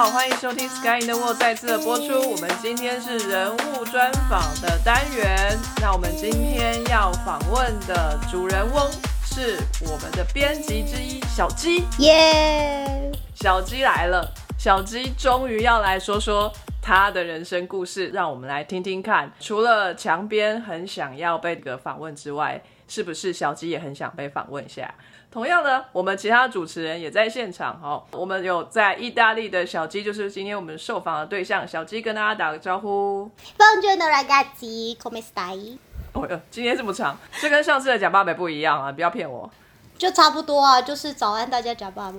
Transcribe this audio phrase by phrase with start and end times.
[0.00, 2.30] 好，欢迎收听 Sky in the World 再次的播出。
[2.30, 8.90] 我们今天是人物专访的单元，那我们今天要访问的主人翁
[9.22, 11.84] 是我们的编辑之一小鸡。
[11.98, 13.12] 耶！
[13.34, 14.26] 小鸡来了，
[14.58, 19.30] 小鸡终于要来说说他的人生故事，让我们来听听看。
[19.38, 24.92] 除了墙边很想要被这个访问之外，是不是小鸡也很想被访问一下？
[25.30, 28.02] 同样呢，我们其他主持人也在现场哦。
[28.10, 31.66] 我们有在意大利的小鸡，就是今天我们受访的对象。
[31.66, 33.30] 小鸡跟大家打个招呼。
[33.56, 35.78] Buongiorno ragazzi, come stai？
[36.14, 38.90] 哦哟，今天这么长，这跟上次的假爸爸不一样啊！
[38.90, 39.48] 不要骗我。
[39.96, 42.18] 就差不多啊，就是早安，大家假爸爸。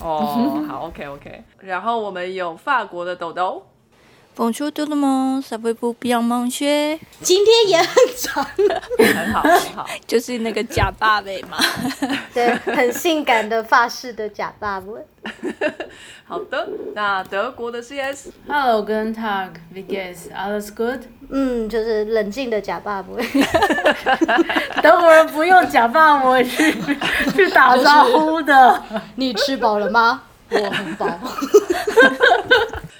[0.00, 1.44] 哦，好，OK OK。
[1.60, 3.64] 然后我们有法国的豆豆。
[4.34, 5.40] 风吹多了吗？
[5.44, 7.86] 撒贝宁不要忙学，今天也很
[8.18, 8.44] 长。
[8.44, 11.56] 很好，很好， 就是那个假发尾嘛。
[12.34, 15.00] 对，很性感的发饰的假发尾。
[16.26, 21.02] 好的，那德国的 CS，Hello，Gentag，Vegas，I was good。
[21.30, 23.24] 嗯，就是冷静的假发尾。
[24.82, 26.74] 德国人不用假发尾去
[27.36, 28.82] 去打招呼的。
[29.14, 30.22] 你吃饱了吗？
[30.50, 31.06] 我很饱。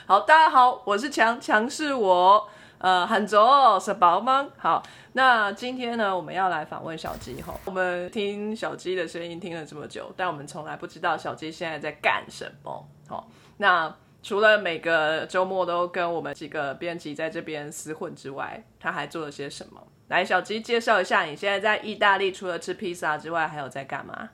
[0.07, 4.47] 好，大家好，我是强，强是我，呃，很轴是宝吗？
[4.59, 4.83] 好，
[5.15, 7.55] 那今天呢，我们要来访问小鸡哈。
[7.65, 12.87] 我们听小鸡的声音听了这么久，但我们从来不知道小鸡现在在干什么。
[13.09, 19.81] 好，那除了每个周末都跟我们几个编辑在这边厮混之外，他还做了些什么？
[20.09, 24.29] 来，小鸡介绍一下，你现在在意大利除了吃披萨之外，还有在干嘛？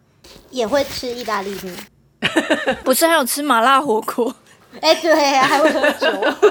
[0.50, 1.76] 也会吃意大利面。
[2.84, 4.34] 不是还有吃麻辣火锅？
[4.80, 6.06] 哎、对，还会喝酒。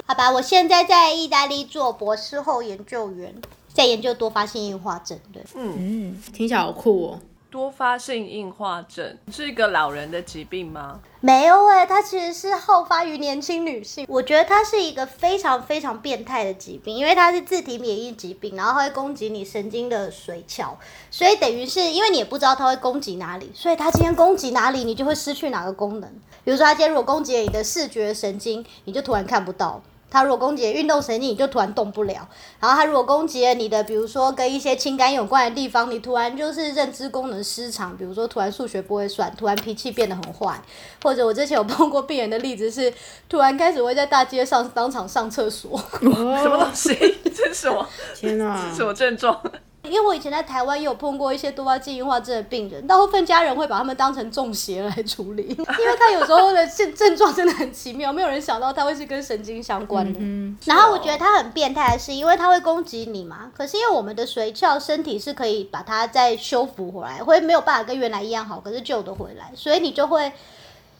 [0.05, 3.33] 好吧，我现在在意大利做博士后研究员，
[3.73, 5.17] 在研究多发性硬化症。
[5.31, 7.19] 对，嗯，听起来好酷哦！
[7.51, 10.99] 多发性硬化症是一个老人的疾病吗？
[11.19, 14.05] 没有哎、它其实是好发于年轻女性。
[14.07, 20.77] 我觉得它是一个非常非常变态的疾病，因为它是自体免疫疾病，然后它会攻击你神经的髓鞘，
[21.09, 26.09] 所以等于是因为你也不知道它会攻击哪里，所以它今天攻击哪里，你就会失去哪个功能。
[26.43, 29.81] 比如说，它今天如果攻击了你的视觉神经，你就突然看不到。
[30.09, 32.27] 它如果攻击了运动神经，你就突然动不了。
[32.59, 40.61] 然后它如果攻击了你的，比如说跟一些情感有关的地方，你突然就是认知功能失常，比如说突然数学不会算，突然脾气变得很坏，
[41.03, 42.93] 或者我之前有碰过病人的例子是，
[43.27, 45.79] 突然开始会在大街上当场上厕所。
[46.01, 46.93] 什么东西？
[47.23, 47.87] 这是什么？
[48.15, 49.39] 天哪这是什么症状？
[49.83, 60.19] 因为我以前在台湾也有碰过一些多发性硬化症的病人，大部分家人会把他们当成中邪来处理， 因为他有时候的症症状真的很奇妙，没有人想到他会是跟神经相关的。
[60.65, 70.31] 然后我觉得他很变态的是，因为他会攻击你嘛，可是因为我们的髓鞘身体是可以把它再修复回来，会没有办法跟原来一样好，可是救得回来，所以你就会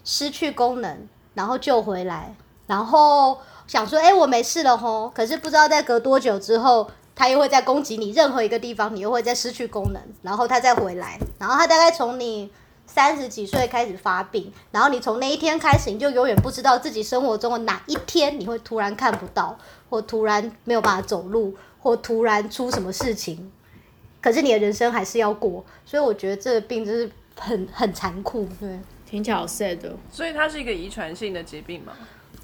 [0.06, 2.34] 失去功能，然后救回来，
[2.68, 6.90] 然后想说，哎、我没事了吼，可是不知道在隔多久之后。
[7.19, 12.50] 它又会再攻击你任何一个地方，你又会再失去功能，然后它再回来，然后它大概从你
[12.88, 19.59] 三十几岁开始发病，然后你从那一天开始，你就永远不知道自己生活中的哪一天你会突然看不到，
[19.90, 23.51] 或突然没有办法走路，或突然出什么事情，
[24.22, 28.80] 可是你的人生还是要过，所以我觉得这个病就是很很残酷，对。
[29.06, 29.80] 听起来好 sad。
[30.12, 31.91] 所以它是一个遗传性的疾病吗？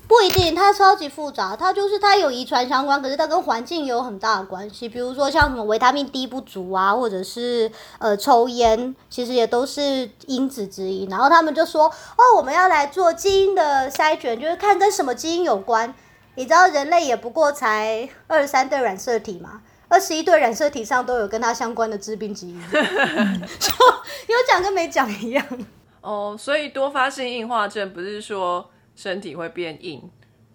[0.08, 4.88] 不一定，它超级复杂，它就是它有遗传相关，可是它跟环境也有很大的关系。
[4.88, 11.08] 比如说像什么维他命 D 不足啊，或者是呃抽烟，其实也都是因子之一。
[11.10, 15.94] 然后他们就说，哦，我们要来做基因的筛选，就是看跟什么基因有关。
[16.36, 25.46] 你知道人类也不过才二十三对染色体嘛，二十一对染色体上都有跟它相关的致病基因，就有讲跟没讲一样。
[26.02, 30.02] 哦，所以多发性硬化症不是说身体会变硬，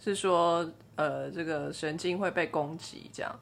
[0.02, 3.32] 是说呃这个神经会被攻击这样。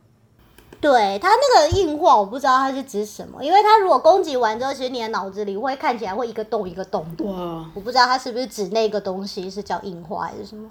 [0.80, 10.70] 对它那个硬化，我不知道它是指什么，因为它如果攻击完之后，其实你的脑子里会看起来会一个洞一个洞的，哇，我不知道它是不是指那个东西是叫硬化还是什么。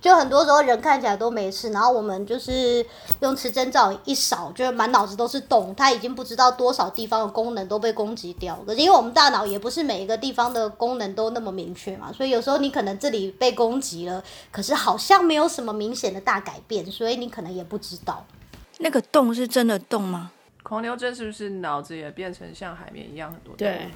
[0.00, 2.84] 就很多时候人看起来都没事，然后我们就是
[3.20, 8.74] 用磁针造影一扫，就是满脑子都是洞，他已经不知道多少地方的功能都被攻击掉了。
[8.74, 14.22] 因为我们大脑也不是每一个地方的功能都那么明确嘛，所以有时候你可能这里被攻击了，
[14.52, 18.24] 可是好像没有什么明显的大改变，所以你可能也不知道。
[18.78, 20.30] 那个洞是真的洞吗？
[20.62, 23.56] 狂牛症是不是脑子也变成像海绵一样很多洞？
[23.56, 23.90] 对，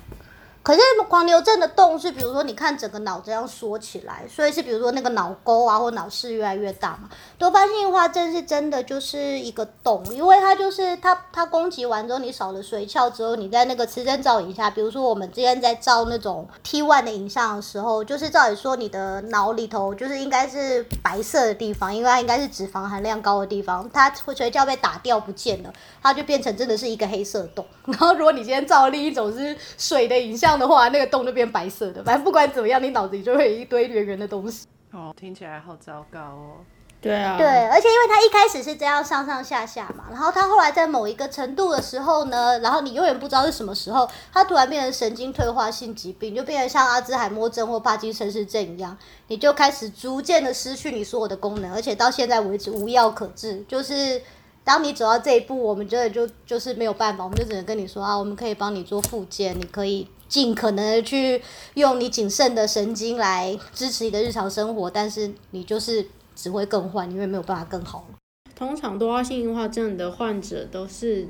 [0.62, 7.08] 可是狂牛症的动是，比如说你看整个脑这样缩起来，所以是比如说那个脑沟啊或脑室越来越大嘛。
[7.36, 27.66] 多发性硬化症是真的就是一个洞，因为它就是它它攻击完之后，你少了髓鞘之后，你在那个磁振造影下，比如说我们之前在照那种 T one 的影像的时候，就是照理说你的脑里头就是应该是白色的地方，因为它应该是脂肪含量高的地方，它髓鞘被打掉不见了，它就变成真的是一个黑色洞。
[27.86, 32.02] 然后如果你今天照另一种是水的影像的话，那个洞就变白色的。
[32.04, 34.66] 反正不管怎么样，你脑子里就会有一堆圆圆的东西。
[34.92, 36.56] 哦，听起来好糟糕哦。
[37.00, 48.96] 对啊，对，而且因为它一开始是这样上上下下嘛，然后它后来在某一个程度的时候呢，然后你永远不知道是什么时候，它突然变成神经退化性疾病，就变成像阿兹海默症或帕金森氏症一样，
[49.26, 53.64] 你就开始逐渐的失去你所有的功能，而且到现在为止无药可治。
[53.66, 54.22] 就是
[54.62, 61.42] 当你走到这一步，我们真的就就是没有办法，我们就只能跟你说啊，我们可以帮你做复健，你可以尽可能的去
[61.74, 66.06] 用你谨慎的神经来支持你的日常生活，但是你就是。
[66.34, 68.06] 只会更坏，因为没有办法更好。
[68.54, 71.28] 通常多发性硬化症的患者都是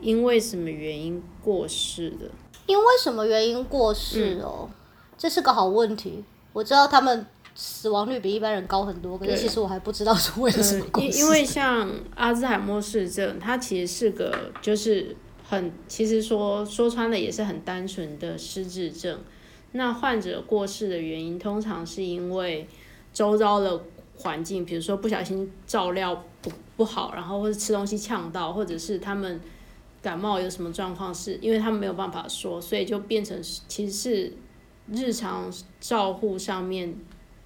[0.00, 2.24] 因为什么原因过世的？
[2.64, 4.66] 因为什么原因过世哦？
[5.18, 6.24] 这是个好问题。
[6.54, 10.86] 我知道他们死亡率比一般人高很多，可是其实我还不知道是为了什么。
[10.96, 15.14] 因因为像阿兹海默氏症，它其实是个就是
[15.50, 19.18] 很，其实说说穿了也是很单纯的失智症。
[19.72, 22.66] 那患者过世的原因，通常是因为
[23.12, 23.82] 周遭的。
[24.22, 29.40] 环境，比如说不小心照料不不好，然后或者吃东西呛到，或者是他们
[30.02, 34.32] 感冒有什么状况，是因为他们没有办法说，所以就变成其实是
[34.92, 35.50] 日常
[35.80, 36.94] 照护上面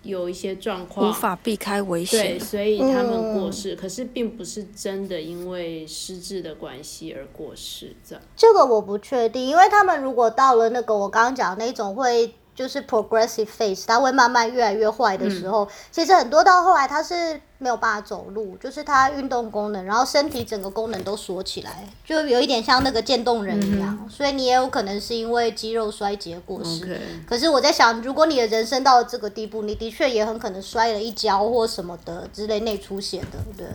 [0.05, 8.23] 有一些状况，无法避开危险，对，所以他们过世，可是并不是真的因为失智的关系而过世，这样。
[8.37, 12.33] 这个我不确定，因为他们如果到了那个我刚刚讲那种会。
[12.55, 24.07] 就是 progressive phase，它会慢慢越来越坏的时候，其实很多到后来他是没有办法走路，就是他运动功能，然后身体整个功能都锁起来，就有一点像那个渐冻人一样。
[24.09, 27.01] 所以你也有可能是因为肌肉衰竭过世。
[27.27, 33.67] 可是我在想，如果你的人生到了这个地步，你的确也很可能摔了一跤或什么的之类内出血的，对。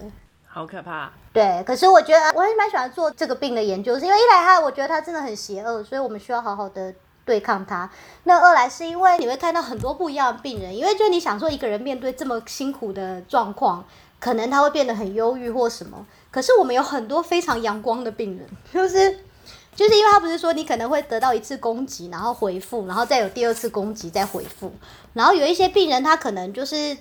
[0.48, 1.12] 好可怕。
[1.31, 6.94] 对，可是我觉得我还蛮喜欢做这个病的研究，是因为一来他我觉得他真的很邪恶，所以我们需要好好的。
[7.30, 7.88] 对抗他。
[8.24, 13.86] 那二来是因为你会看到很多不一样的病人，因为就你想说一个人面对这么辛苦的状况，
[14.20, 16.04] 可能他会变得很忧郁或什么。
[16.31, 19.20] 可是我们有很多非常阳光的病人， 就是
[19.76, 24.72] 就是因为他不是说你可能会得到一次攻击，然后回复，然后再有第二次攻击再回复，
[25.14, 26.98] 然后有一些病人他可能就是。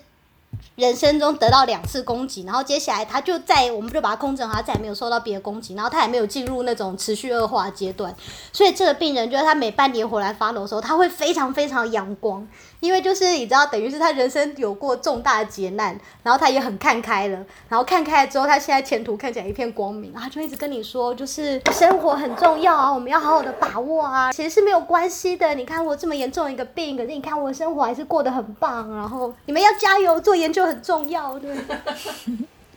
[0.76, 8.14] 人生中得到两次攻击，然后接下来他就在，我们就把他控制好，他再也没有受到别的攻击，然后他也没有进入那种持续恶化阶段。
[8.52, 12.46] 所以这个病人就是他每半年回来发的时候，他会非常非常阳光，
[12.80, 17.36] 因为就是你知道，等于是他人生有过重大的劫难，然后他也很看开了，
[17.69, 25.54] 然后看开了之后，他现在前途看起来一片光明，他就一直跟你说，就是生活很重要啊，我们要好好的把握啊，其实是没有关系的。
[25.54, 30.38] 你看我这么严重一个病，可是你看我生活还是过得很棒，然后你们要加油做。
[30.38, 31.52] 研究很重要，对。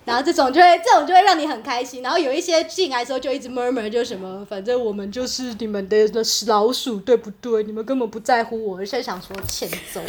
[0.03, 2.01] 然后这种就会，这种就会让你很开心。
[2.01, 6.09] 然后有一些进来的时候就一直 murmur，就什么，反正我们就是你们的
[6.47, 7.63] 老鼠，对不对？
[7.63, 10.01] 你们根本不在乎我，现在想说欠揍。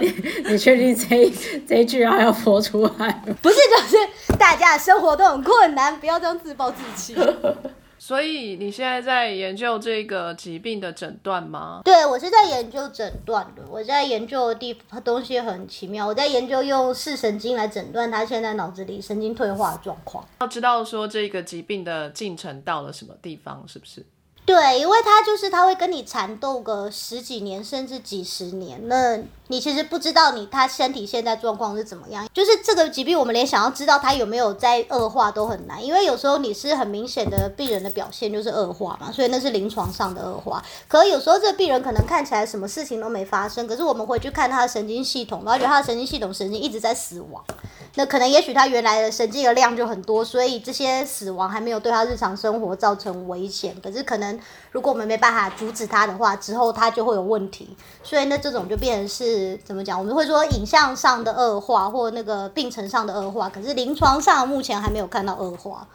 [0.00, 0.14] 你
[0.52, 1.32] 你确定这
[1.66, 3.22] 这一句还要说出来？
[3.40, 3.96] 不是，就是
[4.38, 7.16] 大家的生活都很困难，不要这样自暴自弃。
[8.06, 11.80] 所以你现在在研究这个疾病的诊断吗？
[11.82, 13.62] 对，我是在研究诊断的。
[13.70, 20.22] 我在研究的地东西很奇妙，我在研究用视神经来诊断他现在脑子里神经退化的状况。
[20.42, 24.04] 要知道说这个疾病的进程到了什么地方，是不是？
[24.46, 32.28] 对，因为他就是他会跟你缠斗个十几年甚至几十年，那你其实不知道你他身体现在状况是怎么样。
[32.32, 40.62] 就是这个疾病，我们连想要知道他有没有在恶化都很难，因为有时候你是很明显的病人的表现就是恶化嘛，所以那是临床上的恶化。
[40.88, 47.42] 可有时候这个病人可能看起来什么事情都没发生，可是我们回去看他的神经系统，然后觉得他的神经系统神经一直在死亡。
[47.96, 53.74] 那可能也许他原来的神经的量就很多，所以这些死亡还没有对他日常生活造成危险。
[53.80, 54.33] 可是可能
[54.70, 57.76] 如果我们没办法阻止他的话，之后他就会有问题。
[58.02, 59.98] 所以那这种就变成是怎么讲？
[59.98, 65.86] 我们会说影像上的恶化或那个病程上的恶化，可是临床上目前还没有看到恶化。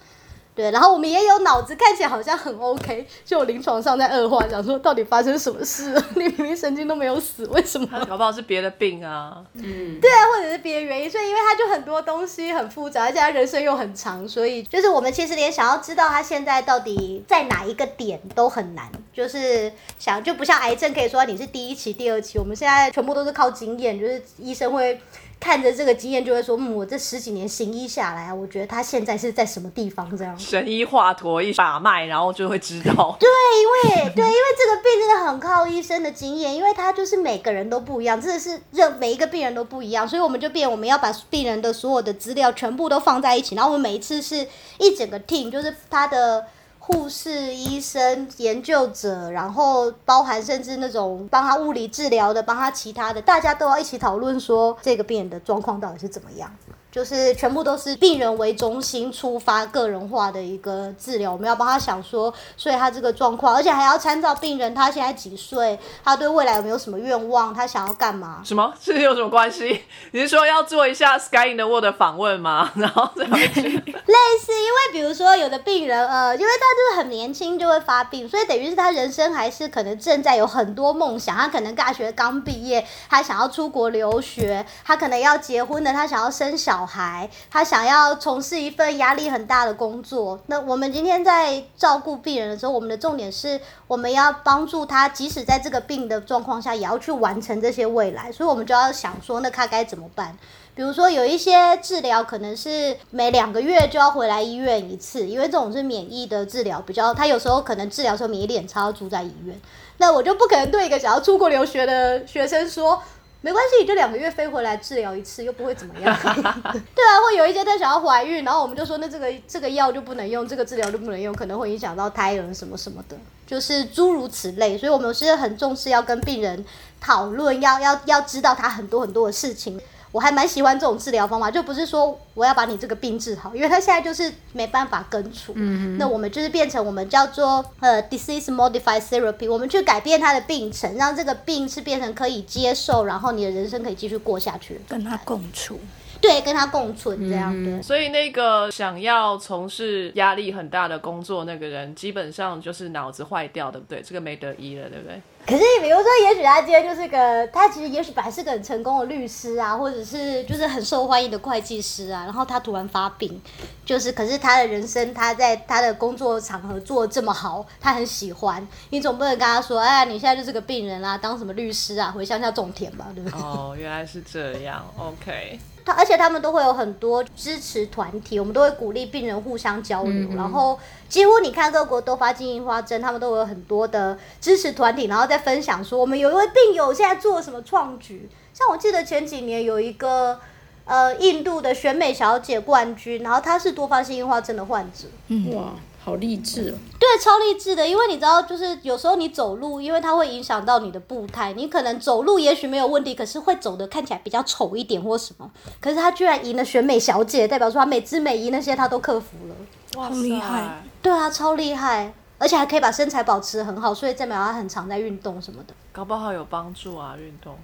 [0.56, 6.06] 对，然后我们也有脑子看起来好像很 OK，就临床上在恶化，想说到底发生什么事了？
[6.16, 7.88] 你明明神经都没有死，为什么？
[8.10, 9.42] 搞不好是别的病啊。
[9.54, 25.00] 嗯对啊，或者是别的原因，所以因为他就很多东西很复杂，而且他人生又很长，所以就是我们其实连想要知道他现在到底在哪一个点都很难，就是想就不像癌症可以说你是第一期、第二期，我们现在全部都是靠经验，就是医生会。
[25.40, 30.38] 看着这个经验，就会说，嗯，我这十几年行医下来啊，我觉得他现在是在什么地方这样。
[30.38, 33.16] 神医华佗一把脉，然后就会知道。
[33.20, 44.46] 对，因为对，因为这个病真的很靠医生的经验，因为他就是每个人都不一样，真的是任每一个病人都不一样，所以我们就变，我们要把病人的所有的资料全部都放在一起，然后我们每一次是
[44.78, 46.46] 一整个 team，就是他的。
[46.92, 56.52] 护士、医生、研究者，然后包含甚至那种帮他物理治疗的，帮他其他的，大家都要一起讨论说这个病人的状况到底是怎么样。
[56.92, 61.32] 就是全部都是病人为中心出发，个人化的一个治疗。
[61.32, 68.42] 我们要帮他想说，所以他这个状况，而且还要参照病人他现在几岁，他对未来有没有什么愿望，他想要干嘛？
[68.44, 68.74] 什么？
[68.82, 69.84] 这有什么关系？
[70.12, 72.72] 你是说要做一下 Sky in the World 的访问吗？
[72.76, 81.38] 然后类似，因为比如说有的病人，呃，因为他就是很年轻就会发病，所以等于是他人生还是可能正在有很多梦想。
[81.38, 86.79] 他可能大学刚毕业，他想要出国留学，他可能要结婚的，他想要生小。
[86.80, 98.32] 小孩他想要从事一份压力很大的工作，那我们今天在照顾病人的时候，我们的重点是我们要帮助他，即使在这个病的状况下，也要去完成这些未来。
[98.32, 100.38] 所以，我们就要想说，那他该怎么办？
[100.74, 109.60] 比如说，有一些治疗可能是每两个月就要回来医院一次，因为这种是免疫的治疗，比较他有时候可能治疗时候免疫力差，要住在医院。
[109.98, 113.04] 那我就不可能对一个想要出国留学的学生说。
[113.42, 116.14] 没关系，你就两个月飞回来治疗一次，又不会怎么样。
[116.24, 123.16] 对啊，会有一些她想要怀孕，然后我们就说，那这个这个药就不能用，这个治疗就不能用，可能会影响到胎儿什么什么的，
[123.48, 124.78] 就是诸如此类。
[124.78, 126.66] 所以我们是很重视要跟病人
[127.00, 129.80] 讨论，要要要知道他很多很多的事情。
[130.12, 135.54] 我还蛮喜欢这种治疗方法，就不是说我要把你这个病治好，因为他现在就是没办法根除。
[135.56, 145.80] 嗯那我们就是变成我们叫做呃 disease modified therapy，我们去改变他的病程，让这个病是变成可以接受，然后你的人生可以继续过下去，跟他共处。
[146.22, 147.82] 对，跟他共存这样的。
[147.82, 154.02] 所以那个想要从事压力很大的工作那个人，基本上就是脑子坏掉，对不对？
[154.02, 155.22] 这个没得医了，对不对？
[155.48, 163.42] 可是，比如说，也许他今天就是个，他其实也许本来是个很成功的律师啊，或者是就是很受欢迎的会计师啊，然后他突然发病，
[163.86, 173.40] 就是可是他的人生，他在他的工作场合做的这么好，他很喜欢，你总不能跟他说，哎，你现在就是个病人啊，当什么律师啊，回乡下种田吧，对不对？
[173.40, 175.58] 哦，原来是这样，OK。
[175.86, 180.30] 而且他们都会有很多支持团体，我们都会鼓励病人互相交流。
[180.36, 188.30] 然后几乎你看各国多发金银花针，他们都有很多的支持团体，然后再分享说我们有一位病友现在做了什么创举。
[188.54, 190.40] 像我记得前几年有一个
[190.86, 195.08] 呃印度的选美小姐冠军，然后她是多发性硬化症的患者。
[195.56, 195.74] 哇。
[196.04, 196.76] 好励志哦！
[196.98, 205.50] 对，超励志的，因为你知道，就是有时候你走路，因为它会影响到你的步态，你可能走路也许没有问题，可是会走的看起来比较丑一点或什么。
[205.80, 209.56] 可是他居然赢了选美小姐，代表说他美姿美仪那些他都克服了，
[209.96, 210.84] 哇，厉害！
[211.02, 217.56] 对啊，超厉害，而且还可以把身材保持很好，所以代表他很常在运动什么的，搞不好有帮助啊，运动。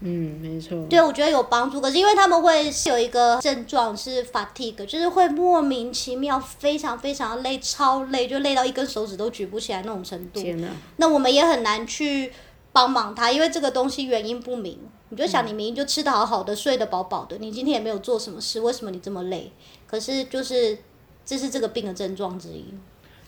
[0.00, 0.86] 嗯，没错。
[0.88, 1.80] 对，我觉得有帮助。
[1.80, 10.40] 可是因为他们会有一个症状是 fatigue，就是会莫名其妙非常非常累，超累，就累到一根手指都举不起来那种程度。
[10.40, 10.68] 天哪！
[10.96, 12.32] 那我们也很难去
[12.72, 14.78] 帮忙他，因为这个东西原因不明。
[15.12, 19.50] 你就想，你明明就吃的好好的，睡得饱饱的，你今天也没有做什么事，为什么你这么累？
[19.86, 20.78] 可是就是
[21.26, 22.66] 这是这个病的症状之一。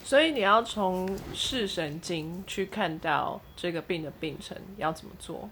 [0.05, 5.51] 所以你要从视神经去看到这个病的病程要怎么做？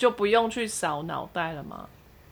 [0.00, 1.84] 就不用去扫脑袋了吗？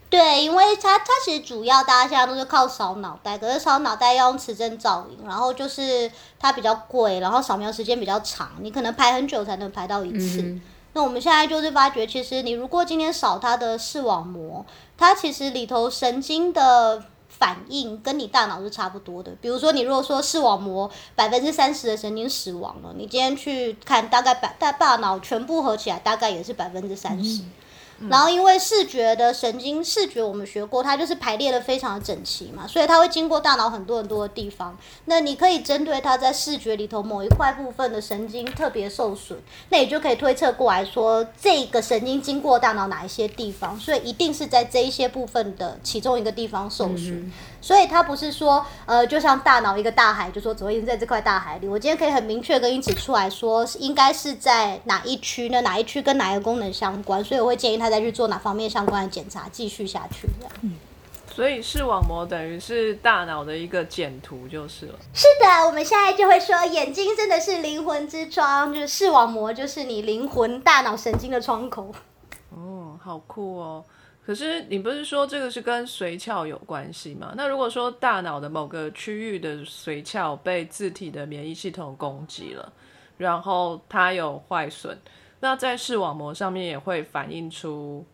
[0.09, 10.59] 对，因为它它其实主要大家现在都是靠扫脑袋，可是扫脑袋要用磁振造影，然后就是它比较贵，然后扫描时间比较长，你可能排很久才能排到一次。
[10.95, 14.65] 那我们现在就是发觉，其实你如果今天扫它的视网膜，
[14.97, 19.31] 它其实里头神经的反应跟你大脑是差不多的。
[19.43, 27.43] 比如说，你如果说视网膜百分之三十的神经死亡了，你今天去看，大概百大大脑全部合起来，大概也是百分之三十。
[28.09, 34.79] 然后，因为视觉的神经视觉，我们学过，它就是排列的非常的整齐嘛，所以它会经过大脑很多很多的地方。
[35.07, 39.37] 那你可以针对它在视觉里头某一块部分的神经特别受损，
[39.71, 47.33] 那你就可以推测过来说，这个神经经过大脑哪一些地方，所以一定是在这一些部分的其中一个地方受损。
[47.61, 55.61] 所以它不是说呃，就像大脑一个大海，就说昨天在这块大海里，我今天可以很明确跟你指出来说，应该是在哪一区呢？
[55.63, 57.23] 哪一区跟哪一个功能相关？
[57.25, 60.75] 所以我会建议他再去做哪方面相关的检查，继续下去这样。
[61.35, 64.95] 所以视网膜等于是大脑的一个简图就是了。
[65.15, 71.95] 是的，我们现在就会说，眼睛真的是灵魂之窗，就是视网膜就是你灵魂、大脑神经的窗口。
[72.51, 73.85] 哦，好酷哦！
[74.29, 77.33] 可是你不是说这个是跟髓鞘有关系吗？
[77.35, 82.71] 那如果说大脑的某个区域的髓鞘被自体的免疫系统攻击了，
[83.17, 85.01] 然后它有坏损，
[85.41, 88.05] 那在视网膜上面也会反映出。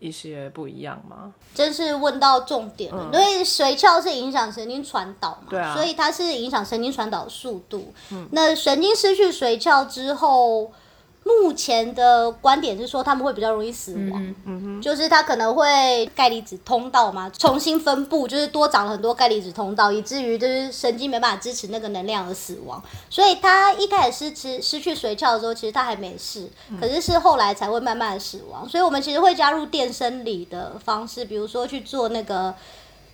[0.00, 1.34] 一些不一样吗？
[1.52, 7.92] 真是问到重点了，因为髓鞘是影响神经传导嘛，对啊，所以它是影响神经传导速度。
[8.12, 10.72] 嗯，那神经失去髓鞘之后。
[11.28, 22.82] 目前的观点是说，他们会比较容易死亡，就是他可能会钙离子通道嘛重新分布，就是多长了很多钙离子通道，以至于就是神经没办法支持那个能量而死亡。
[23.10, 26.48] 所以他一开始失失去髓鞘的时候，其实他还没事，
[26.80, 28.66] 可是是后来才会慢慢的死亡。
[28.66, 32.54] 所以我们其实会加入电生理的方式，比如说去做那个。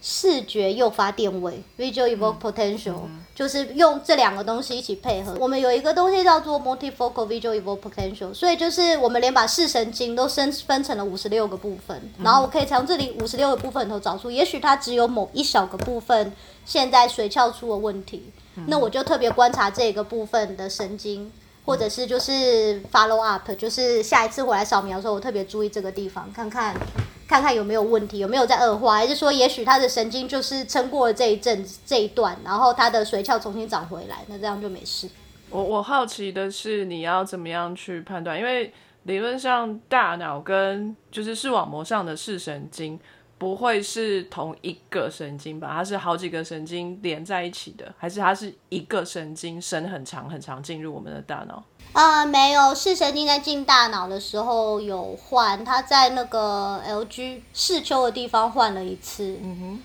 [0.07, 2.97] 视觉诱发电位，visual evoke potential，
[3.35, 5.35] 就是用这两个东西一起配合。
[5.41, 16.31] 我们有一个东西叫做 multifocal visual evoke potential，所以就是我们连把视神经都分分成了五十六个部分，然后我可以从这里五十六个部分里头找出，也许它只有某一小个部分
[16.67, 18.31] 现在髓鞘出了问题，
[18.67, 21.33] 那我就特别观察这个部分的神经，
[21.65, 26.77] 或者是就是 follow up，就是下一次回来扫描的时候，我特别注意这个地方，看看。
[27.27, 35.09] 看看有没有问题，有没有在恶化，还是说也许他的神经就是撑过了这一阵这一段，然后他的髓鞘重新长回来，那这样就没事。
[35.51, 38.73] 我我好奇的是你要怎么样去判断，因为
[39.05, 42.99] 理论上大脑跟就是视网膜上的视神经
[43.39, 45.71] 不会是同一个神经吧？
[45.73, 51.63] 它是好几个神经连在一起的，还是它是一个神经伸很长很长进入我们的大脑？
[51.95, 59.83] 啊，没有，视神经在进大脑的时候有换，它在那个 LG 视丘的地方换了一次，嗯哼，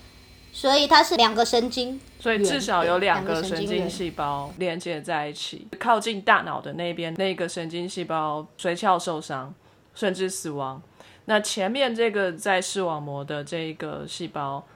[0.52, 9.54] 所以它是两个神经，所以至少有两个神经细胞连接在一起，靠近大脑的那边那个神经细胞髓鞘受伤，
[9.94, 10.82] 甚至死亡，
[11.26, 14.66] 那前面这个在视网膜的这个细胞，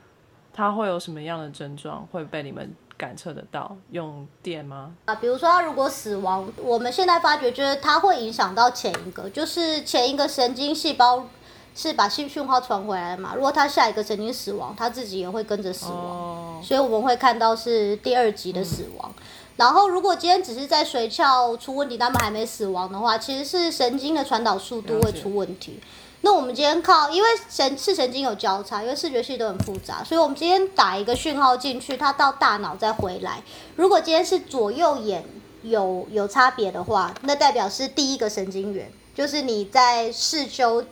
[0.52, 2.72] 它会有什么样的症状会被你们？
[2.96, 4.92] 感测得到用电吗？
[5.04, 11.26] 啊，比如说他如果死亡，我们现在发觉就是它会影响到前一个，就是前一个神经细胞
[11.74, 13.32] 是把信讯号传回来嘛。
[13.34, 19.12] 如果他下一个神经死亡，他自己也会跟着死亡，所以我们会看到是第二级的死亡。
[19.56, 25.80] 然后如果今天只是在髓鞘出问题，他们还没死亡的话，其实是神经的传导速度会出问题。
[26.24, 33.42] 那我们今天靠，因为神视神经有交叉，因为视觉系都很复杂，所以我们今天打一个讯号进去，它到大脑再回来。
[33.76, 35.22] 如果今天是左右眼
[35.62, 40.82] 有有差别的话，那代表是第一个神经元，就是你在视丘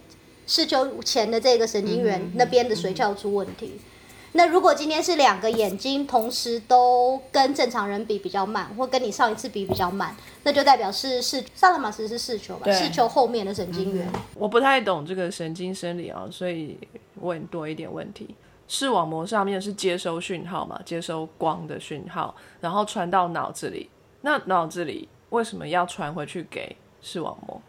[0.46, 3.80] 视丘前的这个神经元那边的髓鞘出问题。
[4.34, 12.72] 那如果今天是两个眼睛同时都跟正常人比比较慢，或跟你上一次比比较慢，那就代表是视萨勒马斯是视球吧？
[12.72, 14.10] 视球后面的神经元。
[14.34, 16.78] 我不太懂这个神经生理啊，所以
[17.20, 18.34] 问多一点问题。
[18.68, 20.80] 视网膜上面是接收讯号嘛？
[20.82, 23.90] 接收光的讯号，然后传到脑子里。
[24.22, 27.60] 那脑子里为什么要传回去给视网膜？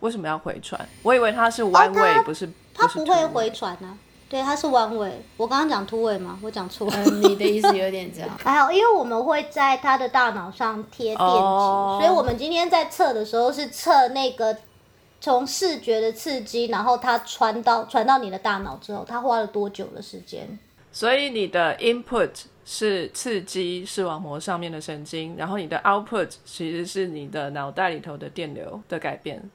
[0.00, 0.86] 为什么要回传？
[1.02, 2.46] 我以为它是 one way，不是？
[2.74, 3.96] 它不会回传呢。
[4.32, 5.12] 对，它是弯尾。
[5.36, 6.38] 我刚刚讲突尾吗？
[6.40, 6.88] 我讲错。
[6.90, 8.30] 嗯，你的意思有点这样。
[8.42, 14.56] 还好，因为我们会在他的大脑上贴电极，所以我们今天在测的时候是测那个
[15.20, 20.58] 从视觉的刺激，然后它传到传到你的大脑之后，它花了多久的时间？
[20.90, 22.30] 所以你的 input
[22.64, 29.50] 是刺激视网膜上面的神经，然后你的 output 其实是你的脑袋里头的电流的改变。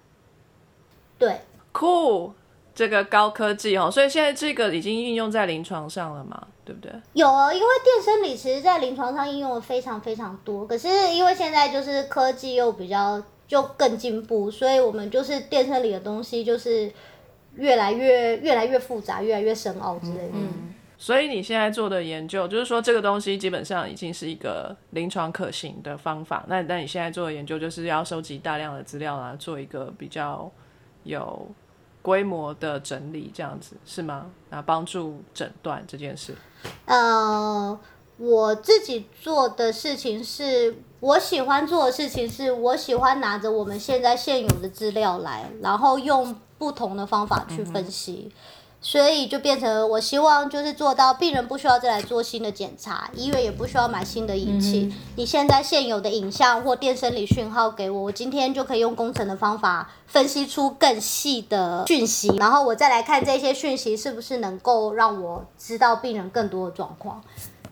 [1.17, 1.39] 对。
[1.73, 2.33] Cool。
[2.77, 6.91] 这个高科技哦，所以现在这个已经应用在临床上了嘛，对不对？
[7.13, 16.91] 有啊，因为电生理其实在临床上应用的非常非常多，可是因为现在就是科技又比较就更进步，所以我们就是电生理的东西就是
[17.55, 20.33] 越来越越来越复杂，越来越深奥之类的。
[20.35, 26.45] 嗯，所以你现在做的研究就是说这个东西基本上已经是一个临床可行的方法。
[26.47, 30.51] 那那你现在做的研究就是要收集大量的资料啊，做一个比较
[31.05, 31.47] 有。
[32.07, 34.27] 规模的整理这样子是吗？
[34.49, 36.33] 那，帮助诊断这件事。
[36.85, 37.77] 呃，
[38.15, 48.31] 我自己做的事情是我喜欢做的事情是我喜欢拿着我们现在现有的资料来，然后用不同的方法去分析。
[48.79, 54.93] 所以就变成我希望就是做到病人不需要再来做新的检查，医院也不需要买新的仪器。
[55.15, 67.21] 你现在现有的影像或电生理讯号给我，我今天就可以用工程的方法分析出更细的讯息，然后我再来看这些讯息是不是能够让我知道病人更多的状况。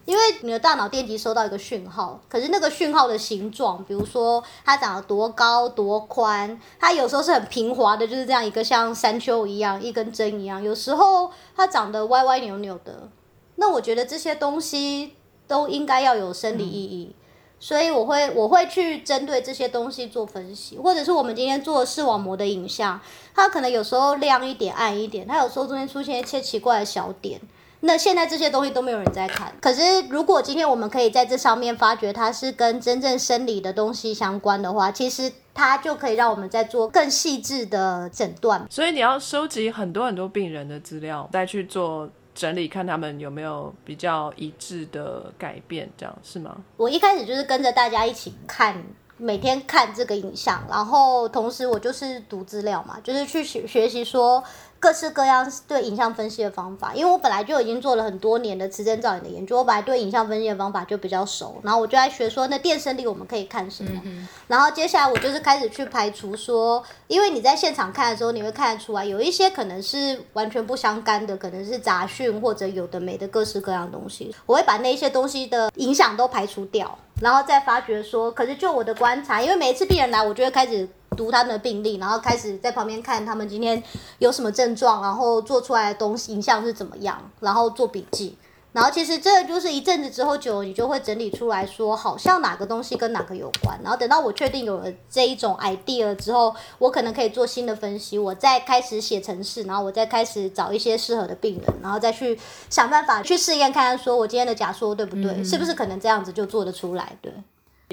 [0.06, 13.10] 因为你的大脑电极收到一个讯号，可是那个讯号的形状，比如说它长得多高多宽，它有时候是很平滑的，就是这样一个像山丘一样，一根针一样；有时候它长得歪歪扭扭的。
[13.56, 15.16] 那我觉得这些东西
[15.48, 17.16] 都应该要有生理意义，
[17.60, 23.02] 所以我会我会去针对这些东西做分析，或者是我们今天做视网膜的影像，
[23.34, 27.42] 它可能有时候亮一点暗一点，它有时候中间出现一些奇怪的小点。
[27.86, 38.66] 那现在这些东西都没有人在看，可是如果今天我们可以在这上面发觉它是跟真正生理的东西相关的话，其实它就可以让我们在做更细致的诊断。
[38.72, 46.58] 所以你要收集很多很多病人的资料，再去做整理，看他们有没有比较一致的改变，这样是吗？
[46.78, 48.84] 我一开始就是跟着大家一起看，
[49.18, 54.44] 每天看这个影像，然后同时我就是读资料嘛，就是去学学习说。
[54.86, 64.00] 各式各样对影像分析的方法，因为我本来就已经做了很多年的磁振造影的研究，我本来对影像分析的方法就比较熟，然后我就在学说那电生理我们可以看什么，
[64.46, 80.88] 然后接下来我就是开始去排除说，因为你在现场看的时候，你会看得出来有一些可能是完全不相干的，可能是杂讯或者有的没的各式各样东西，我会把那些东西的影响都排除掉，然后再发觉说，可是就我的观察，因为每一次病人来，我就会开始。
[81.16, 83.82] 读他们的病历，然后开始在旁边看他们今天
[84.20, 88.38] 有什么症状，然后做出来的东西影像是怎么样，然后做笔记。
[88.72, 93.80] 然后其实这就是一阵子之后久，你就会整理出来说，好像哪个东西跟哪个有关。
[93.82, 102.38] 然后等到我确定有了这一种 idea 之后，我可能可以做新的分析，我再开始写程式，然后我再开始找一些适合的病人，然后再去
[102.70, 107.18] 想办法去试验看看，说我今天的假说对不对，是不是可能这样子就做得出来？
[107.22, 107.32] 对。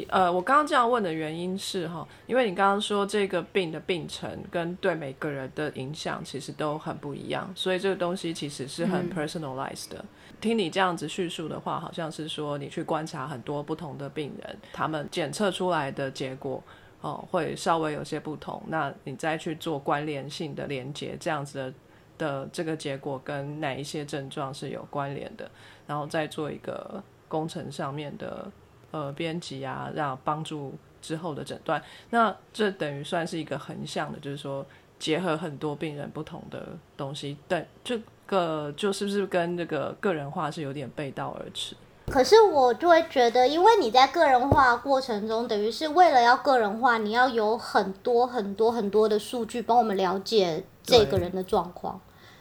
[0.09, 10.03] 呃，我刚刚这样问的原因是哈，因为你刚刚说这个病的病程跟对每个人的影响其实都很不一样，所以这个东西其实是很 personalized 的。
[10.41, 16.63] 听你这样子叙述的话，好像是说你去观察很多不同的病人，他们检测出来的结果
[17.03, 21.75] 哦会稍微有些不同，那你再去做关联性的连接，这样子的
[22.17, 25.51] 的这个结果跟哪一些症状是有关联的，
[25.87, 28.51] 然后再做一个工程上面的。
[28.93, 34.65] 呃，编辑啊，让帮助之后的诊断，那这等于算是一个横向的，就是说
[34.99, 41.75] 结合很多病人不同的东西，但这个就是不是跟这个个人化是有点背道而驰？
[42.09, 51.99] 可是我就会觉得，因为你在个人化过程中，等于是为了要个人化，你要有很多很多很多的数据帮我们了解这个人的状况，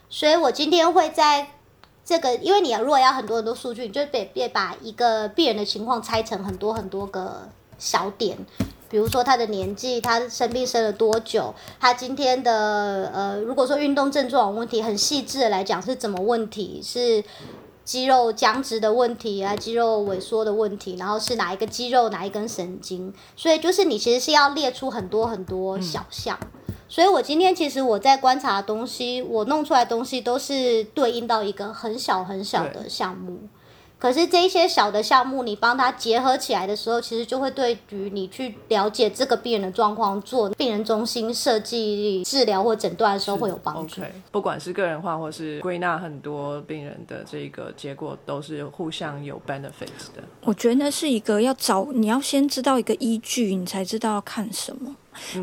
[0.10, 1.52] 所以我今天会在。
[2.12, 7.48] 这个，因为你要如果要很多很多数据，你就得别把一个病人的情况拆成很多很多个
[7.80, 8.38] 小点，
[8.90, 17.24] 比如说他的年纪，他生病生了多久，他今天的呃，如果说运动症状问题，很细致的来讲是怎么问题，是
[17.92, 26.40] 肌肉僵直的问题啊，肌肉萎缩的问题，然后是哪一个肌肉哪一根神经，所以就是你其实是要列出很多很多小项。
[26.88, 33.40] 所以，我今天其实我在观察的东西，我弄出来东西都是对应到一个很小很小的项目。
[34.02, 44.02] 可是这些小的项目，你帮他结合起来的时候，其实就会对于你去了解这个病人的状况，做病人中心设计治疗或诊断的时候会有帮助。
[44.32, 50.24] 不管是个人化或是归纳很多病人的这个结果，都是互相有 benefits 的。
[50.42, 54.96] 我觉得那是一个要找，你要先知道一个依据，你才知道要看什么。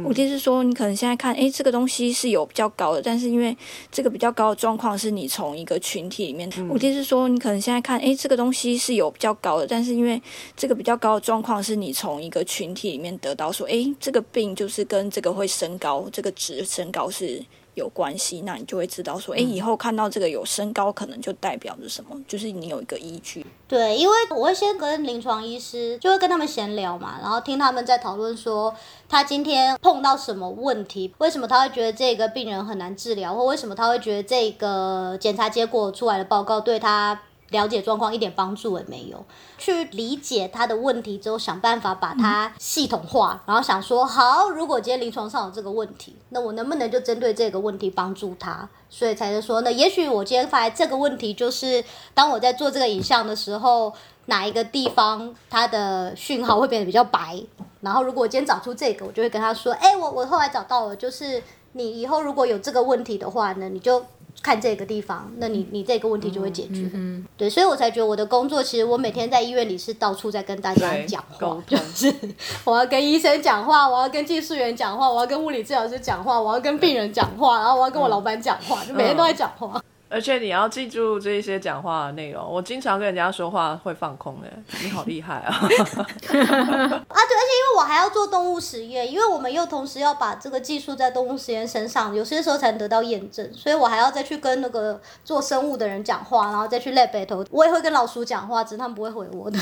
[0.04, 3.56] 我就是说，你可能现在看，哎，这个东西是有比较高的，但是因为
[3.90, 10.20] 这个比较高的状况是你从一个群体里面，我就是说，你可能现在看，哎，这个东西是有比较高的，但是因为
[10.56, 17.42] 这个比较高的状况是你从一个群体里面得到说，哎，这个病就是跟这个会升高，这个值升高是。
[17.78, 23.46] 有关系，那你就会知道说，哎，以后看到这个有身高，可能就代表着什么，就是你有一个依据。
[23.66, 28.74] 对，因为我会先跟临床医师，就会跟他们闲聊嘛，然后听他们在讨论说，
[29.08, 37.20] 他今天碰到什么问题，为什么他会觉得这个病人很难治疗，或为什么他会觉得这个检查结果出来的报告对他。
[37.50, 39.24] 了解状况一点帮助也没有，
[39.56, 48.68] 去理解他的问题之后，想办法把它系统化，然后想说好，如果今天临床上有这个问题，那我能不能就针对这个问题帮助他？
[48.90, 51.82] 所以才能说，那也许我今天发现这个问题就是
[52.12, 53.92] 当我在做这个影像的时候，
[54.26, 57.42] 哪一个地方它的讯号会变得比较白，
[57.80, 64.04] 然后如果我今天找出这个，我就会跟他说，哎，我我后来找到了，就是你以后如果有这个问题的话呢，你就。
[64.42, 66.88] 看这个地方，那你你这个问题就会解决。
[66.94, 71.56] 嗯对，所以我才觉得我的工作，其实我每天在医院里是到处在跟大家讲话。
[72.64, 79.82] 我要跟医生讲话，我要跟技术员讲话，我要跟物理治疗师讲话，我要跟病人讲话，然后我要跟我老板讲话，就每天都在讲话。
[80.08, 82.44] 而且你要记住这些讲话的内容。
[82.48, 84.48] 我经常跟人家说话会放空的，
[84.82, 85.52] 你好厉害啊！
[85.54, 99.58] 啊，对，而且因为我还要做动物实验，因为我们又同时要把这个技术在动物实验身上，有些时候才能得到验证，所以我还要再去跟那个做生物的人讲话，然后再去 lab 里头，我也会跟老鼠讲话，只是他们不会回我的。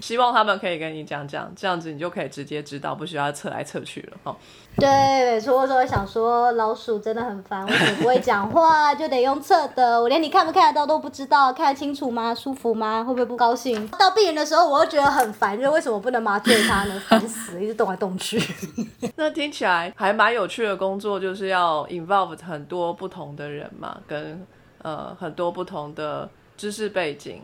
[0.00, 4.36] 希望他们可以跟你讲讲，这样子你就可以直接知道，不需要测来测去了哦。
[4.76, 12.34] 对，所以，我就会想说老鼠真的很烦，为什么不会讲话，就得用测的，我连你看不看得到都不知道，看得清楚吗？
[12.34, 13.04] 舒服吗？
[13.04, 13.86] 会不会不高兴？
[13.88, 17.00] 到病人的时候，我又觉得很烦，就为什么不能麻醉他呢？
[17.08, 18.40] 烦死了，一直动来动去。
[19.16, 24.46] 那听起来还蛮有趣的工作，就是要 involve 很多不同的人嘛，跟
[24.82, 27.42] 呃很多不同的知识背景。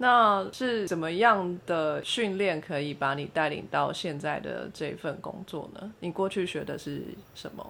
[0.00, 5.90] 那是怎么样的训练可以把你带领到现在的这份工作呢？
[5.98, 7.02] 你过去学的是
[7.34, 7.66] 什么？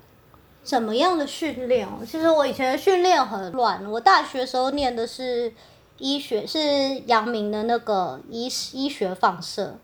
[0.69, 2.05] 怎么样的训练哦？
[2.05, 3.83] 其实我以前的训练很乱。
[3.91, 5.51] 我大学时候念的是
[5.97, 9.79] 医学，是阳明的那个医医学放射，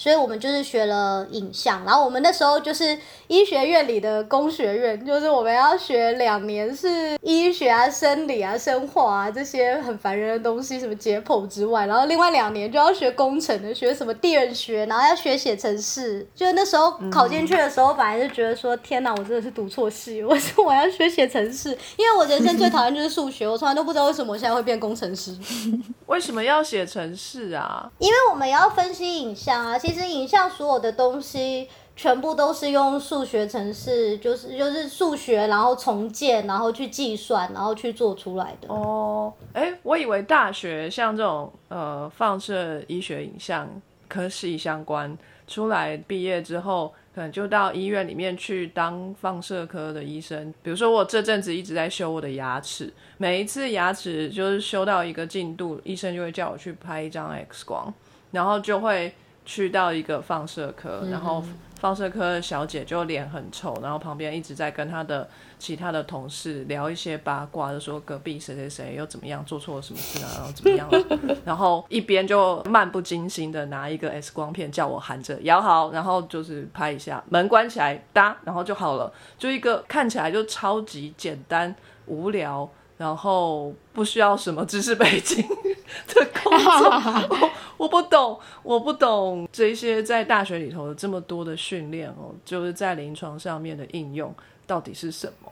[0.00, 1.84] 所以我们就是学了影像。
[1.84, 16.26] 然后我们那时候就是医学院里的工学院，就是我们要学两年是医学啊、生理啊、生化啊这些很烦人的东西，什么解剖之外，然后另外两年就要学工程的，学什么电学，然后要学写程式。
[16.34, 21.68] 就那时候考进去的时候，本来就觉得说，天哪，我真的是读错系，为什么我要学写程式？
[21.98, 25.36] 因为我人生最讨厌就是数学，我从来都不知道为什么我现在会变工程师。
[26.06, 27.90] 为什么要写程式啊？
[27.98, 38.72] 因为我们要分析影像啊，其其实影像所有的东西全部都是用数学程式，就是就是数学，然后重建，然后去计算，然后去做出来的。
[38.72, 43.68] 哦，哎，我以为大学像这种呃放射医学影像
[44.06, 50.54] 科系相关，出来毕业之后，可能就到医院里面去当放射科的医生。
[50.62, 57.92] 比如说我这阵子一直在修我的牙齿，每一次牙齿就是修到一个进度，医生就会叫我去拍一张 X 光，
[58.30, 59.12] 然后就会
[59.50, 61.42] 去到一个放射科，然后
[61.80, 81.74] 放射科的小姐就脸很臭，然后旁边一直在跟她的其他的同事聊一些八卦，就说隔壁谁谁谁又怎么样做错了什么事啊，然后怎么样了， 然后一边就漫不经心的拿一个 X 光片叫我含着摇好，然后就是拍一下，门关起来哒，然后就好了，就一个看起来就超级简单
[82.06, 82.70] 无聊。
[82.96, 85.42] 然后不需要什么知识背景
[86.14, 86.92] 的工作，
[87.40, 87.50] 我
[87.80, 94.34] 我不懂，我不懂这些在大学里头有这么多的训练哦，就是在临床上面的应用
[94.66, 95.50] 到底是什么？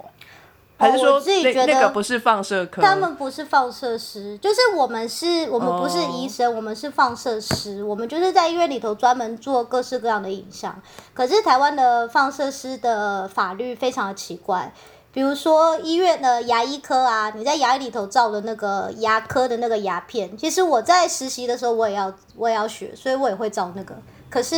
[0.77, 2.83] 还是说自己那觉得那个不是放射科？
[2.83, 10.79] 他们不是放射师，就是我们是，我们不是哦医生，我们是放射师，我们就是在医院里头专门做各式各样的影像。
[11.15, 14.71] 可是台湾的放射师的法律非常的奇怪，
[15.19, 23.97] 比如说医院的牙医科啊，你在牙医里头照的那个牙科的那个牙片，其实我在实习的时候我也要我也要学，所以我也会照那个。
[24.31, 24.57] 可是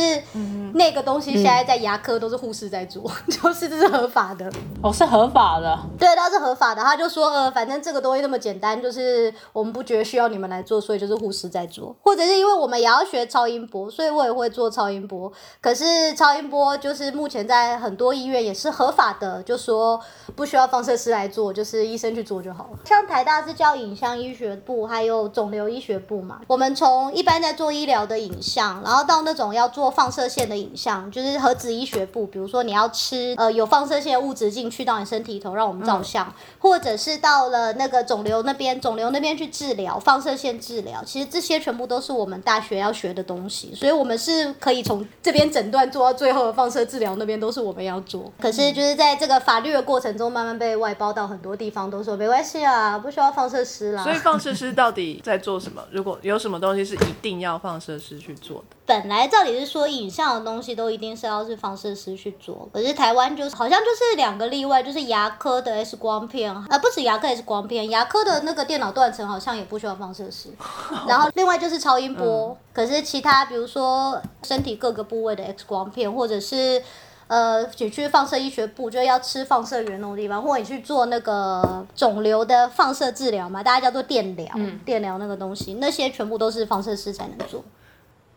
[0.73, 4.51] 那个东西现在在牙科都是护士在做， 就是这是合法的。
[4.81, 5.79] 哦，是合法的。
[5.97, 6.81] 对，它是合法的。
[6.81, 15.31] 他就说，呃，反正这个东西那么简单，就是我们不觉得需要你们来做，所以就是护士在做，或者是因为我们也要学超音波，所以我也会做超音波。
[15.61, 19.99] 可是超音波就是目前在很多医院也是合法的，就说
[20.35, 22.79] 不需要放射师来做，就是医生去做就好了。
[22.85, 26.41] 像台大是叫影像医学部，还有肿瘤医学部嘛。
[26.47, 48.31] 我们从一般在做医疗的影像，然后到那种要做放射线的影像，就是核子医学部，比如说你要吃呃有放射线的物质进去到你身体里头，让我们照相，或者是到了那个肿瘤那边，肿瘤那边去治疗放射线治疗，其实这些全部都是我们大学要学的东西，所以我们是可以从这边诊断做到最后的放射治疗那边都是我们要做。
[48.39, 54.03] 可是就是在这个法律的过程中，慢慢被外包到很多地方，都说没关系啊，不需要放射师啦。
[54.03, 55.81] 所以放射师到底在做什么？
[55.91, 58.75] 如果有什么东西是一定要放射师去做的？
[58.85, 70.49] 本来照理是说影像的东西都一定是要是放射师去做，可是台湾就是好像就是两个例外，就是牙科的 X 光片，呃，不止牙科 X 光片，牙科的那个电脑断层好像也不需要放射师。
[71.07, 76.81] 然后另外就是超音波，可是其他比如说身体各个部位的 X 光片，或者是。
[77.27, 87.63] 呃，你去放射医学部，就要吃放射源那种地方，或者你去做那个肿瘤的放射治疗嘛，大家叫做电疗，电疗那个东西，那些全部都是放射师才能做。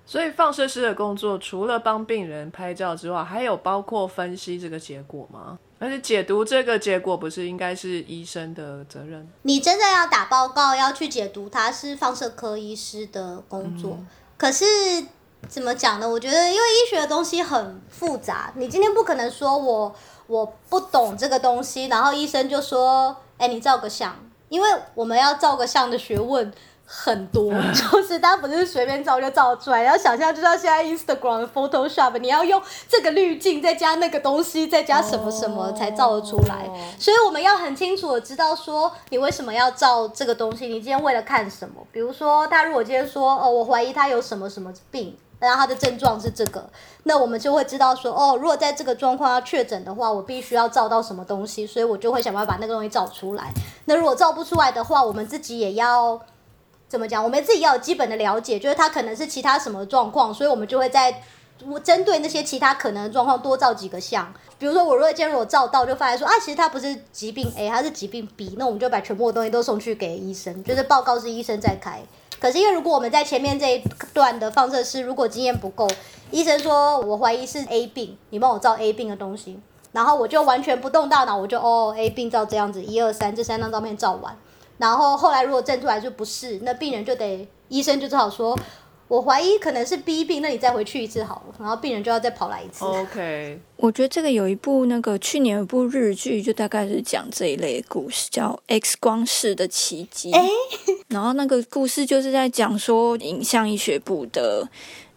[0.06, 5.58] 所以放射师的工作除了帮病人拍照之外，还有包括分析这个结果吗？
[5.78, 9.26] 而且解读这个结果不是应该是医生的责任？
[9.42, 13.98] 你真的要打报告要去解读它是放射科医师的工作，
[14.36, 14.64] 可是
[15.48, 16.08] 怎么讲呢？
[16.08, 19.94] 我觉得因为医学的东西很复杂，你今天不可能说我
[20.26, 24.14] 我不懂这个东西，然后医生就说，哎，你照个相，
[24.50, 26.52] 因为我们要照个相的学问。
[26.86, 36.70] 很多， 就是大家不是随便照就照出来，然后想象就像现在 Instagram、Photoshop，你要用这个滤镜，再加那个东西，再加什么什么才照得出来。
[36.98, 40.66] 所以我们要很清楚的知道说，你为什么要照这个东西？
[40.66, 41.86] 你今天为了看什么？
[41.90, 45.16] 比如说，他如果今天说，哦，我怀疑他有什么什么病。
[45.40, 46.64] 然后他的症状是这个，
[47.02, 53.52] 那我们就会知道说，哦，如果在这个状况要确诊的话，我必须要照到什么东西，所以我就会想办法把那个东西照出来。
[53.84, 56.18] 那如果照不出来的话，我们自己也要。
[56.88, 57.22] 怎么讲？
[57.22, 61.22] 我们自己要有基本的了解，就是他可能是其他什么状况，所以我们就会在
[61.82, 64.32] 针对那些其他可能的状况多照几个项。
[64.58, 72.00] 比如说，我如果今天如果照到，就发现说啊，其实他不是疾病 A，他是疾病 B，那我们就把全部的东西都送去给医生，就是报告是医生在开。
[72.40, 75.88] 可是因为如果我们在前面这一段的放射师如果经验不够，
[76.30, 79.58] 医生说我怀疑是 A 病，你帮我照 A 病的东西，
[79.92, 84.36] 然后我就完全不动大脑，我就哦 A 病照这样子，一二三，这三张照片照完。
[84.78, 88.58] 然后后来如果证出来就不是，那病人就得医生就只好说，
[89.08, 91.54] 我怀疑可能是 B 病，那你再回去一次好了。
[91.60, 92.84] 然后病人就要再跑来一次。
[92.84, 100.32] OK，我觉得这个有一部那个去年有一部日剧，就大概是讲这一类故事，叫《X 光式的奇迹》。
[100.34, 100.48] 哎，
[101.08, 104.68] 然后那个故事就是在讲说影像医学部的。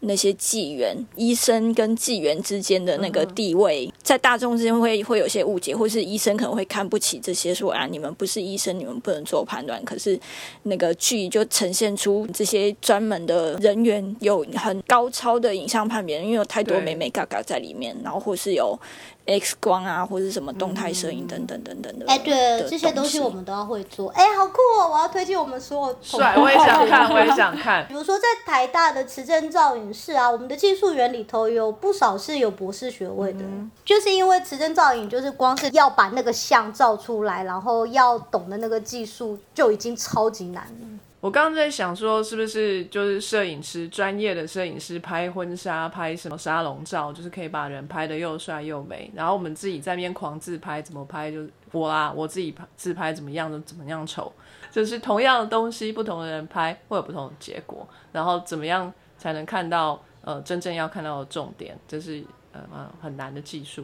[0.01, 9.83] 那些纪元医生跟纪元之间的那个地位，在大众之间会会有些误解，或是医生可能会看不起这些，说啊，你们不是医生，你们不能做判断。
[9.83, 10.19] 可是
[10.63, 18.79] 那个剧就呈现出这些专门的人员有很高超的影像判别，因为有太多美美嘎嘎在里面，然后或是有。
[19.27, 22.05] X 光啊，或者什么动态摄影等等等等的。
[22.07, 24.09] 哎，对，这些东西我们都要会做。
[24.11, 24.89] 哎，好酷哦！
[24.91, 25.97] 我要推荐我们所有。
[26.01, 27.85] 帅，我也想看，我也想看。
[27.89, 33.43] 比如说在台大的磁振造影室啊，我们的技术员里头有不少是有博士学位的，
[33.83, 40.96] 就是因为磁振造影就是光是要把那个像照出来，然后要懂的那个技术就已经超级难了。
[41.19, 49.11] 我刚刚在想说，是不是就是摄影师专业的摄影师拍婚纱、拍什么沙龙照，就是可以把人拍的又帅又美。
[49.15, 54.31] 然后我们自己在那边狂自拍，怎么拍就我啊，我自己拍自拍怎么样就怎么样丑。
[54.69, 57.87] 就是同样的东西，不同的人拍会有不同的结果。
[58.11, 61.75] 然后怎么样才能看到呃真正要看到的重点？
[61.87, 63.83] 这是呃很难的技术。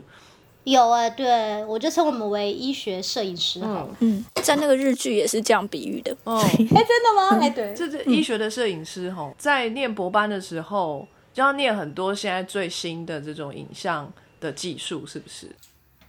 [0.65, 3.97] 有啊，对我就称我们为医学摄影师好了。
[3.99, 6.15] 嗯，在那个日剧也是这样比喻的。
[6.23, 7.39] 哦， 哎，真的吗？
[7.41, 15.47] 哎，对，这是医学的摄影师吼，在念博班的时候就要念很多现在最新的这种影像的技术，是不是？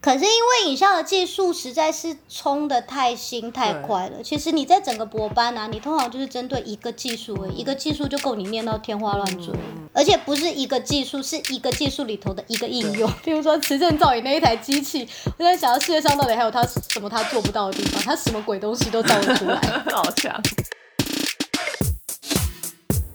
[0.04, 9.54] 可是因为影像的技术实在是冲的太新太快了，其实你在整个博班啊，你通常就是针对一个技术，一个技术就够你念到天花乱坠，
[9.94, 13.10] 而且不是一个技术，是一个技术里头的一个应用。
[13.24, 18.02] 比如说磁振造影那一台机器，我在想，世界上到底还有它什么它做不到的地方？
[18.02, 19.58] 它什么鬼东西都造得出来，
[19.90, 20.38] 好强！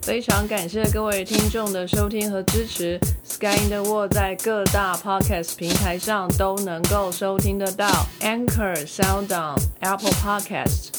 [0.10, 3.00] 非常感谢各位听众的收听和支持。
[3.24, 7.88] Sky in the World 在各大 Podcast 平台上都能够收听得到
[8.20, 10.99] ，Anchor、SoundOn、Apple Podcasts。